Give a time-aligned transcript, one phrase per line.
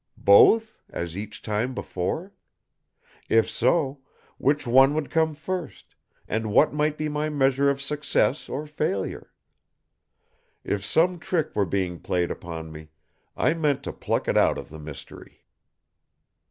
[0.17, 2.33] Both; as each time before?
[3.29, 3.99] If so,
[4.39, 5.93] which one would come first,
[6.27, 9.31] and what might be my measure of success or failure?
[10.63, 12.89] If some trick were being played upon me,
[13.37, 15.45] I meant to pluck it out of the mystery.